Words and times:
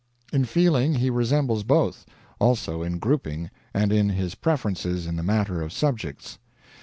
In 0.33 0.45
feeling, 0.45 0.95
he 0.95 1.11
resembles 1.11 1.61
both; 1.63 2.07
also 2.39 2.81
in 2.81 2.97
grouping 2.97 3.51
and 3.71 3.93
in 3.93 4.09
his 4.09 4.33
preferences 4.33 5.05
in 5.05 5.15
the 5.15 5.21
matter 5.21 5.61
of 5.61 5.71
subjects. 5.71 6.39